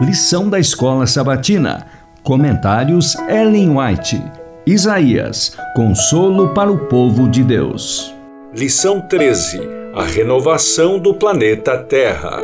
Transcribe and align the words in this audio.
Lição 0.00 0.48
da 0.48 0.58
Escola 0.58 1.06
Sabatina. 1.06 1.86
Comentários 2.22 3.14
Ellen 3.28 3.76
White. 3.76 4.22
Isaías. 4.66 5.54
Consolo 5.76 6.48
para 6.54 6.72
o 6.72 6.88
povo 6.88 7.28
de 7.28 7.44
Deus. 7.44 8.14
Lição 8.54 9.02
13. 9.02 9.60
A 9.94 10.02
renovação 10.02 10.98
do 10.98 11.12
planeta 11.12 11.76
Terra. 11.76 12.40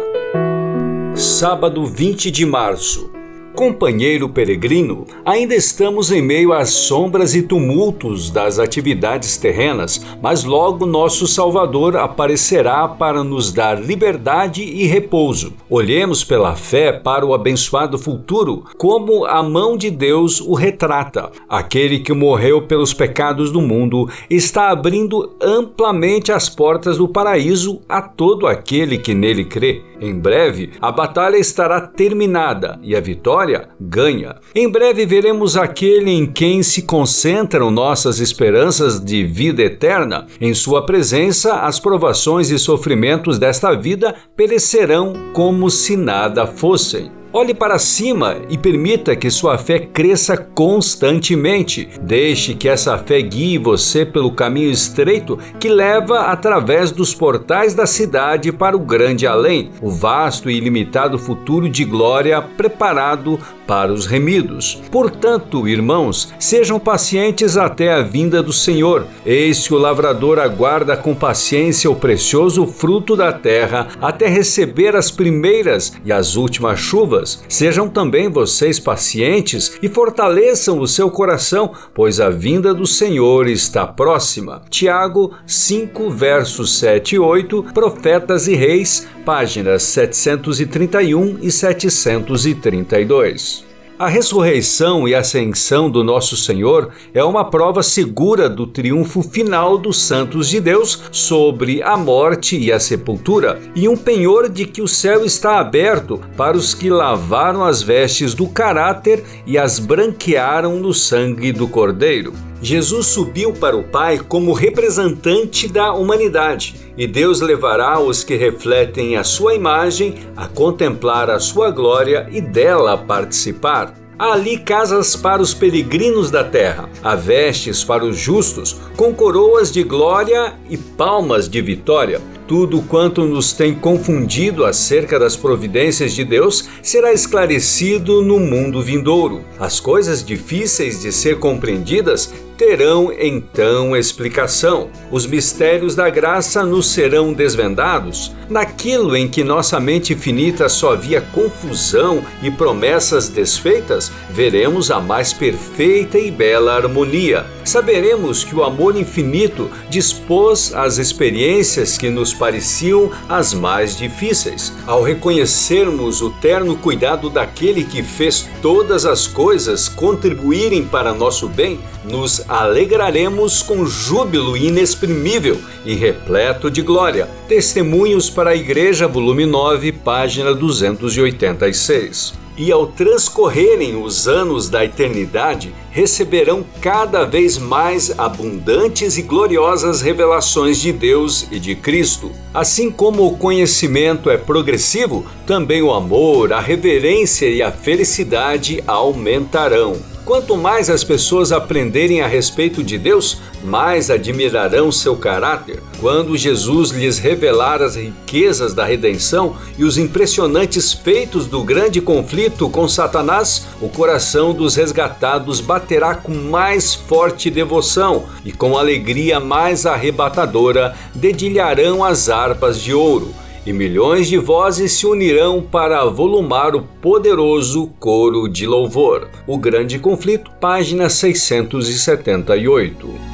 Sábado 1.15 1.87
20 1.87 2.31
de 2.31 2.45
março. 2.45 3.11
Companheiro 3.59 4.29
peregrino, 4.29 5.05
ainda 5.25 5.53
estamos 5.53 6.13
em 6.13 6.23
meio 6.23 6.53
às 6.53 6.71
sombras 6.71 7.35
e 7.35 7.43
tumultos 7.43 8.31
das 8.31 8.61
atividades 8.61 9.37
terrenas, 9.37 10.01
mas 10.23 10.45
logo 10.45 10.87
nosso 10.87 11.27
Salvador 11.27 11.97
aparecerá 11.97 12.87
para 12.87 13.25
nos 13.25 13.51
dar 13.51 13.83
liberdade 13.83 14.63
e 14.63 14.87
repouso. 14.87 15.55
Olhemos 15.69 16.23
pela 16.23 16.55
fé 16.55 16.93
para 16.93 17.27
o 17.27 17.35
abençoado 17.35 17.99
futuro, 17.99 18.63
como 18.77 19.25
a 19.25 19.43
mão 19.43 19.77
de 19.77 19.91
Deus 19.91 20.41
o 20.41 20.55
retrata. 20.55 21.29
Aquele 21.49 21.99
que 21.99 22.13
morreu 22.13 22.63
pelos 22.63 22.95
pecados 22.95 23.51
do 23.51 23.61
mundo 23.61 24.09
está 24.31 24.69
abrindo 24.69 25.35
amplamente 25.43 26.31
as 26.31 26.49
portas 26.49 26.97
do 26.97 27.09
paraíso 27.09 27.81
a 27.89 28.01
todo 28.01 28.47
aquele 28.47 28.99
que 28.99 29.15
nele 29.15 29.45
crê. 29.45 29.83
Em 30.01 30.17
breve, 30.17 30.71
a 30.81 30.93
batalha 30.93 31.37
estará 31.37 31.81
terminada 31.81 32.79
e 32.85 32.95
a 32.95 33.01
vitória 33.01 33.48
ganha. 33.81 34.37
Em 34.55 34.69
breve 34.69 35.07
veremos 35.07 35.57
aquele 35.57 36.11
em 36.11 36.27
quem 36.27 36.63
se 36.63 36.83
concentram 36.83 37.71
nossas 37.71 38.21
esperanças 38.21 39.03
de 39.03 39.25
vida 39.25 39.63
eterna. 39.63 40.27
Em 40.41 40.55
sua 40.55 40.85
presença, 40.85 41.61
as 41.61 41.81
provações 41.81 42.51
e 42.51 42.59
sofrimentos 42.59 43.39
desta 43.39 43.75
vida 43.75 44.15
perecerão 44.37 45.13
como 45.33 45.71
se 45.71 45.97
nada 45.97 46.47
fossem. 46.47 47.18
Olhe 47.31 47.53
para 47.53 47.79
cima 47.79 48.39
e 48.49 48.57
permita 48.57 49.15
que 49.15 49.31
sua 49.31 49.59
fé 49.59 49.79
cresça 49.79 50.35
constantemente. 50.35 51.87
Deixe 52.01 52.55
que 52.55 52.67
essa 52.67 52.97
fé 52.97 53.21
guie 53.21 53.59
você 53.59 54.07
pelo 54.07 54.33
caminho 54.33 54.71
estreito 54.71 55.39
que 55.61 55.69
leva 55.69 56.21
através 56.21 56.91
dos 56.91 57.15
portais 57.15 57.75
da 57.75 57.87
cidade 57.87 58.51
para 58.51 58.75
o 58.75 58.81
grande 58.81 59.27
além, 59.27 59.71
o 59.83 59.91
vasto 59.91 60.49
e 60.49 60.57
ilimitado 60.57 61.19
futuro 61.19 61.69
de 61.69 61.85
glória 61.85 62.41
preparado 62.41 63.39
para 63.67 63.93
os 63.93 64.07
remidos. 64.07 64.81
Portanto, 64.91 65.69
irmãos, 65.69 66.33
sejam 66.39 66.81
pacientes 66.81 67.59
até 67.59 67.93
a 67.93 68.01
vinda 68.01 68.43
do 68.43 68.55
Senhor. 68.55 69.07
Eis 69.27 69.69
que 69.69 69.75
o 69.75 69.79
lavrador 69.79 70.39
aguarda 70.39 70.97
com 70.97 71.15
paciência 71.15 71.91
o 71.91 71.95
precioso 71.95 72.67
fruto 72.67 73.15
da 73.15 73.31
terra 73.31 73.89
até 74.01 74.27
receber 74.27 74.97
as 74.97 75.11
primeiras 75.11 75.93
e 76.03 76.11
as 76.11 76.35
últimas 76.35 76.81
chuvas. 76.81 77.18
Sejam 77.49 77.89
também 77.89 78.29
vocês 78.29 78.79
pacientes 78.79 79.79
e 79.83 79.89
fortaleçam 79.89 80.79
o 80.79 80.87
seu 80.87 81.11
coração, 81.11 81.73
pois 81.95 82.21
a 82.21 82.29
vinda 82.31 82.75
do 82.75 82.87
Senhor 82.87 83.49
está 83.49 83.87
próxima. 83.87 84.63
Tiago 84.71 85.35
5, 85.47 86.11
versos 86.11 86.79
7 86.79 87.17
e 87.17 87.19
8, 87.19 87.65
Profetas 87.75 88.49
e 88.49 88.55
Reis, 88.55 89.07
páginas 89.25 89.83
731 89.83 91.39
e 91.43 91.51
732. 91.51 93.68
A 93.99 94.07
ressurreição 94.07 95.09
e 95.09 95.15
ascensão 95.15 95.91
do 95.91 96.05
nosso 96.05 96.37
Senhor 96.37 96.91
é 97.13 97.25
uma 97.25 97.45
prova 97.45 97.83
segura 97.83 98.49
do 98.49 98.65
triunfo 98.65 99.25
final 99.25 99.77
dos 99.77 100.01
santos 100.01 100.49
de 100.49 100.61
Deus 100.61 101.03
sobre 101.11 101.83
a 101.83 101.97
morte 101.97 102.57
e 102.57 102.71
a 102.71 102.79
sepultura, 102.79 103.61
e 103.75 103.89
um 103.89 103.97
penhor 103.97 104.49
de 104.49 104.67
que 104.67 104.81
o 104.81 104.87
céu 104.87 105.25
está 105.25 105.59
aberto 105.59 106.21
para 106.37 106.57
os 106.57 106.75
que 106.75 106.89
lavaram 106.89 107.65
as 107.65 107.83
vestes 107.83 108.35
do 108.35 108.47
caráter 108.47 109.25
e 109.45 109.59
as 109.59 109.81
branquearam 109.81 110.77
no 110.79 110.95
sangue 110.95 111.51
do 111.51 111.67
Cordeiro. 111.67 112.48
Jesus 112.61 113.07
subiu 113.07 113.53
para 113.53 113.77
o 113.77 113.85
Pai 113.85 114.19
como 114.19 114.53
representante 114.53 115.69
da 115.69 115.93
humanidade, 115.93 116.75
e 116.97 117.07
Deus 117.07 117.41
levará 117.41 118.01
os 118.01 118.25
que 118.25 118.35
refletem 118.35 119.17
a 119.17 119.23
sua 119.23 119.55
imagem 119.55 120.17
a 120.37 120.49
contemplar 120.49 121.31
a 121.31 121.39
sua 121.39 121.71
glória 121.71 122.29
e 122.33 122.41
dela 122.41 122.99
participar. 122.99 123.95
Há 124.19 124.33
ali 124.33 124.59
casas 124.59 125.15
para 125.15 125.41
os 125.41 125.55
peregrinos 125.55 126.29
da 126.29 126.43
terra, 126.43 126.89
há 127.05 127.15
vestes 127.15 127.85
para 127.85 128.05
os 128.05 128.19
justos, 128.19 128.77
com 128.97 129.15
coroas 129.15 129.71
de 129.71 129.85
glória 129.85 130.55
e 130.69 130.77
palmas 130.77 131.49
de 131.49 131.63
vitória. 131.63 132.21
Tudo 132.49 132.83
quanto 132.83 133.25
nos 133.25 133.53
tem 133.53 133.75
confundido 133.75 134.65
acerca 134.65 135.21
das 135.21 135.37
providências 135.37 136.15
de 136.15 136.25
Deus 136.25 136.69
será 136.83 137.13
esclarecido 137.13 138.21
no 138.21 138.41
mundo 138.41 138.83
vindouro. 138.83 139.45
As 139.57 139.79
coisas 139.79 140.25
difíceis 140.25 141.01
de 141.01 141.13
ser 141.13 141.39
compreendidas 141.39 142.35
terão 142.59 143.13
então 143.17 143.97
explicação. 143.97 144.91
Os 145.13 145.25
mistérios 145.25 145.95
da 145.95 146.11
graça 146.11 146.67
nos 146.67 146.89
serão 146.89 147.33
desvendados. 147.33 148.33
Naquilo 148.51 149.17
em 149.17 149.29
que 149.29 149.45
nossa 149.45 149.79
mente 149.79 150.17
finita 150.17 150.69
só 150.69 150.97
via 150.97 151.21
confusão 151.21 152.23
e 152.43 152.51
promessas 152.51 153.29
desfeitas, 153.29 154.11
veremos 154.31 154.91
a 154.91 154.99
mais 154.99 155.33
perfeita 155.33 156.19
e 156.19 156.31
bela 156.31 156.75
harmonia. 156.75 157.47
Saberemos 157.63 158.43
que 158.43 158.57
o 158.57 158.65
amor 158.65 158.97
infinito 158.97 159.71
dispôs 159.91 160.75
as 160.75 160.97
experiências 160.97 161.99
que 161.99 162.09
nos 162.09 162.33
pareciam 162.33 163.11
as 163.29 163.53
mais 163.53 163.97
difíceis. 163.97 164.73
Ao 164.87 165.03
reconhecermos 165.03 166.23
o 166.23 166.31
terno 166.31 166.77
cuidado 166.77 167.29
daquele 167.29 167.85
que 167.85 168.03
fez 168.03 168.49
todas 168.63 169.05
as 169.05 169.27
coisas 169.27 169.89
contribuírem 169.89 170.83
para 170.83 171.13
nosso 171.13 171.47
bem, 171.47 171.79
nos 172.05 172.48
alegraremos 172.49 173.63
com 173.63 173.85
júbilo 173.85 174.57
inexprimível 174.57 175.59
e 175.85 175.95
repleto 175.95 176.71
de 176.71 176.81
glória. 176.81 177.29
Testemunhos 177.47 178.31
para 178.31 178.51
a 178.51 178.57
Igreja, 178.57 179.07
volume 179.07 179.45
9, 179.45 179.93
página 179.93 180.55
286 180.55 182.49
e 182.59 182.73
ao 182.73 182.89
transcorrerem 182.89 184.03
os 184.03 184.27
anos 184.27 184.69
da 184.69 184.85
eternidade, 184.85 185.73
receberão 185.93 186.67
cada 186.81 187.25
vez 187.25 187.57
mais 187.57 188.19
abundantes 188.19 189.17
e 189.17 189.23
gloriosas 189.23 190.03
revelações 190.03 190.79
de 190.79 190.93
Deus 190.93 191.47
e 191.53 191.61
de 191.61 191.77
Cristo. 191.77 192.33
Assim 192.53 192.91
como 192.91 193.25
o 193.25 193.39
conhecimento 193.39 194.29
é 194.29 194.37
progressivo, 194.37 195.25
também 195.47 195.83
o 195.83 195.93
amor, 195.93 196.53
a 196.53 196.61
reverência 196.61 197.49
e 197.49 197.63
a 197.63 197.71
felicidade 197.71 198.83
aumentarão. 198.89 200.18
Quanto 200.29 200.59
mais 200.59 200.91
as 200.91 201.03
pessoas 201.03 201.53
aprenderem 201.53 202.21
a 202.21 202.27
respeito 202.27 202.85
de 202.85 202.99
Deus, 202.99 203.39
mais 203.65 204.11
admirarão 204.11 204.93
seu 204.93 205.17
caráter. 205.17 205.83
Quando 206.01 206.37
Jesus 206.37 206.91
lhes 206.91 207.19
revelar 207.19 207.81
as 207.81 207.97
riquezas 207.97 208.75
da 208.75 208.85
redenção 208.85 209.57
e 209.79 209.85
os 209.85 209.97
impressionantes 209.97 210.93
feitos 210.93 211.47
do 211.47 211.65
grande 211.65 212.03
conflito 212.03 212.69
com 212.69 212.87
Satanás, 212.87 213.69
o 213.81 213.89
coração 213.89 214.53
dos 214.53 214.77
resgatados 214.77 215.63
baterá 215.63 216.15
com 216.15 216.35
mais 216.35 216.95
forte 216.95 217.49
devoção 217.49 218.27
e 218.45 218.53
com 218.53 218.77
alegria 218.77 219.41
mais 219.41 219.87
arrebatadora 219.87 220.95
dedilharão 221.15 222.05
as 222.05 222.29
harpas 222.29 222.79
de 222.79 222.93
ouro 222.93 223.35
e 223.67 223.73
milhões 223.73 224.29
de 224.29 224.39
vozes 224.39 224.93
se 224.93 225.07
unirão 225.07 225.63
para 225.63 226.05
volumar 226.05 226.75
o 226.75 226.83
poderoso 227.01 227.91
coro 227.99 228.49
de 228.49 228.67
louvor. 228.67 229.29
O 229.47 229.57
Grande 229.59 229.99
Conflito, 229.99 230.51
página 230.61 231.09
678. 231.09 233.28